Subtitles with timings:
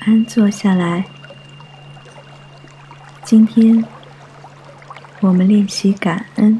[0.00, 1.04] 安坐下来。
[3.22, 3.84] 今天
[5.20, 6.58] 我们练习感恩。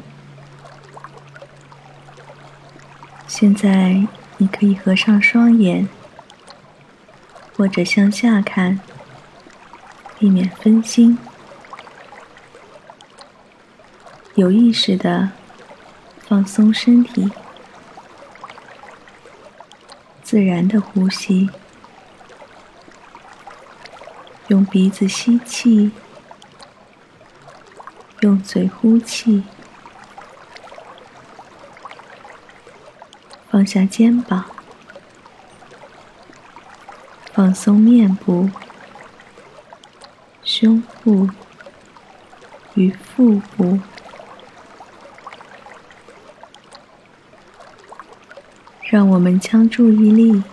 [3.27, 4.05] 现在
[4.37, 5.89] 你可以合上双眼，
[7.57, 8.79] 或者向下看，
[10.19, 11.17] 避免分心。
[14.35, 15.31] 有意识的
[16.27, 17.31] 放松身体，
[20.21, 21.49] 自然的呼吸，
[24.51, 25.91] 用鼻子吸气，
[28.19, 29.45] 用嘴呼气，
[33.49, 34.43] 放下肩膀，
[37.31, 38.49] 放松面部、
[40.43, 41.29] 胸部
[42.73, 43.79] 与腹部。
[48.81, 50.43] 让我们将注意力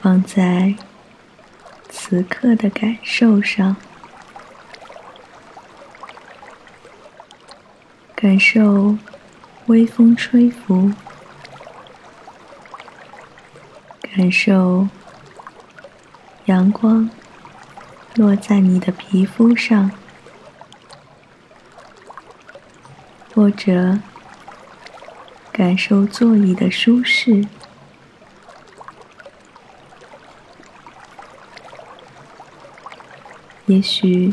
[0.00, 0.74] 放在
[2.08, 3.74] 此刻的感受上，
[8.14, 8.96] 感受
[9.66, 10.92] 微风吹拂，
[14.00, 14.86] 感受
[16.44, 17.10] 阳光
[18.14, 19.90] 落在你的皮肤上，
[23.34, 23.98] 或者。
[25.50, 27.46] 感受座椅的舒适，
[33.66, 34.32] 也许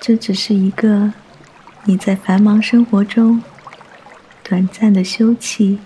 [0.00, 1.12] 这只是一个
[1.84, 3.42] 你在繁忙生活中
[4.42, 5.78] 短暂的休憩。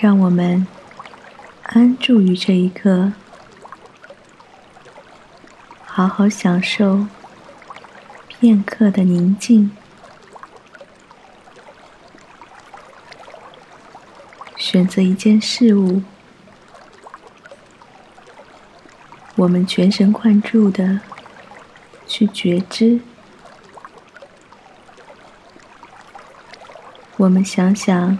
[0.00, 0.64] 让我们
[1.64, 3.12] 安住于这一刻，
[5.84, 7.08] 好好享受
[8.28, 9.72] 片刻的宁静。
[14.56, 16.02] 选择一件事物，
[19.38, 20.98] 我们全神贯注的
[22.08, 23.00] 去觉知。
[27.16, 28.18] 我们想想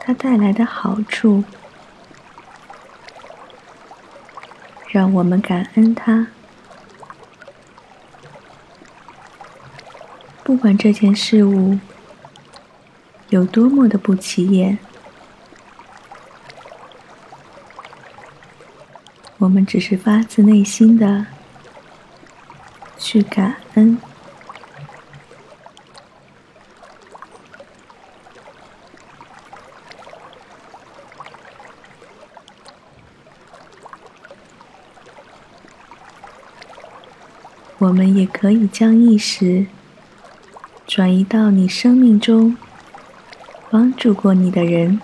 [0.00, 1.44] 它带来的好处，
[4.88, 6.26] 让我们感恩它。
[10.42, 11.78] 不管这件事物。
[13.28, 14.78] 有多么的不起眼，
[19.42, 21.26] 我们只是发自内心的
[22.96, 23.98] 去感恩。
[37.78, 39.66] 我们也可以将意识
[40.86, 42.56] 转移到你生命中。
[43.72, 45.00] 帮助过你的人，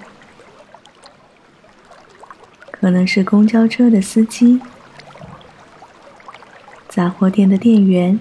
[2.80, 4.60] 可能是公交车的司机、
[6.88, 8.20] 杂货店的店员，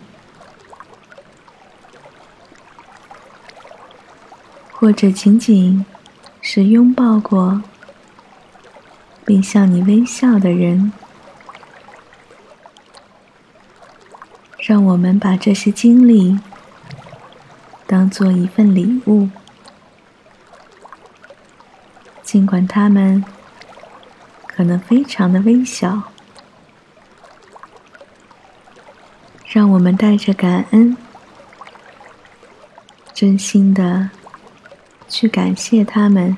[4.71, 5.85] 或者仅仅
[6.41, 7.61] 是拥抱过
[9.23, 10.91] 并向你微笑的人。
[14.57, 16.39] 让我们把这些经历
[17.85, 19.29] 当做一份礼物。
[22.21, 23.23] 尽管他们
[24.57, 26.01] 可能非常的微小，
[29.45, 30.97] 让我们带着感恩，
[33.13, 34.09] 真心的
[35.07, 36.35] 去感谢他们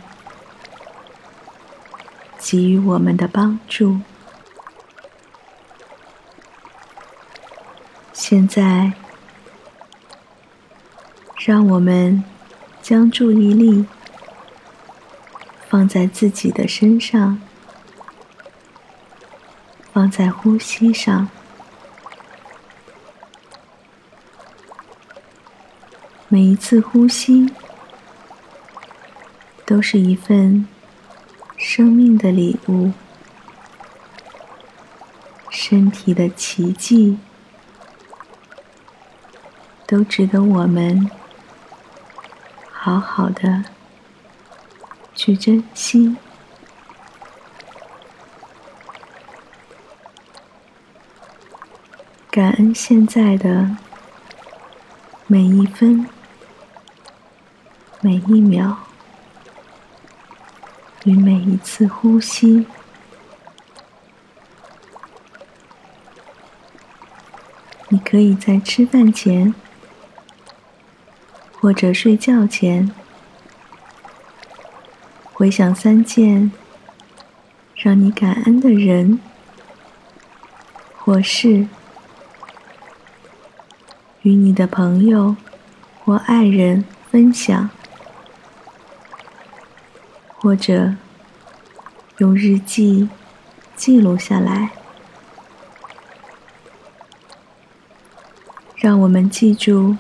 [2.38, 4.02] 给予我们的帮助。
[8.12, 8.92] 现在，
[11.38, 12.22] 让我们
[12.82, 13.86] 将注意力。
[15.70, 17.40] 放在自己的身上，
[20.00, 21.28] 放在呼吸上。
[26.30, 27.54] 每一次呼吸，
[29.66, 30.66] 都是一份
[31.58, 32.94] 生命的礼物，
[35.50, 37.18] 身体的奇迹，
[39.86, 41.12] 都值得我们
[42.72, 43.66] 好好的。
[45.14, 46.16] 去珍惜，
[52.40, 53.76] 感恩现在的
[55.28, 56.08] 每一分、
[58.00, 58.78] 每一秒
[61.04, 62.66] 与每一次呼吸。
[67.90, 69.54] 你可以在吃饭前，
[71.60, 72.90] 或者睡觉前。
[75.34, 76.54] 回想三件
[77.76, 79.20] 让你感恩的人
[80.98, 81.68] 或事，
[84.24, 85.36] 与你的朋友
[86.04, 87.70] 或爱人分享，
[90.36, 90.96] 或者
[92.18, 93.10] 用日记
[93.76, 94.72] 记录下来。
[98.76, 99.98] 让我们记住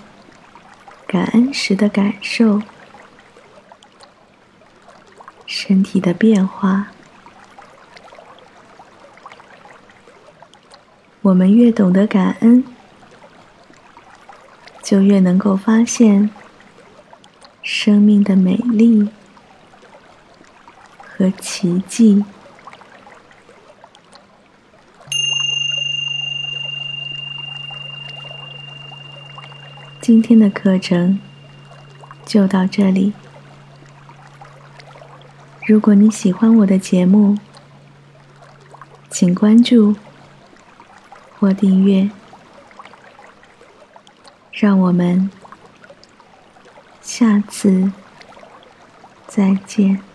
[1.05, 2.61] 感恩时的感受，
[5.45, 6.87] 身体的变化。
[11.21, 12.63] 我们越懂得感恩，
[14.89, 16.31] 就越能够发现
[17.61, 19.07] 生命的美丽
[21.05, 22.25] 和奇迹。
[30.01, 31.19] 今天的课程
[32.25, 33.13] 就到这里。
[35.67, 37.37] 如果你喜欢我的节目，
[39.11, 39.95] 请关注
[41.37, 42.09] 或订阅。
[44.59, 45.29] 让我们
[47.01, 47.93] 下次
[49.25, 50.08] 再见。